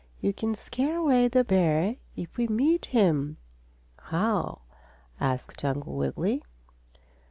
You 0.19 0.33
can 0.33 0.55
scare 0.55 0.95
away 0.97 1.27
the 1.27 1.43
bear 1.43 1.97
if 2.15 2.35
we 2.35 2.47
meet 2.47 2.87
him." 2.87 3.37
"How?" 3.99 4.61
asked 5.19 5.63
Uncle 5.63 5.95
Wiggily. 5.95 6.41